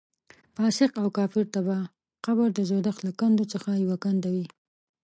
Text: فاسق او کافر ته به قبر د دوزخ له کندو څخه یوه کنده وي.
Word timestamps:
فاسق 0.55 0.91
او 1.01 1.07
کافر 1.17 1.45
ته 1.53 1.59
به 1.67 1.77
قبر 2.25 2.47
د 2.53 2.59
دوزخ 2.69 2.97
له 3.07 3.11
کندو 3.19 3.43
څخه 3.53 3.69
یوه 3.83 3.97
کنده 4.03 4.29
وي. 4.35 4.45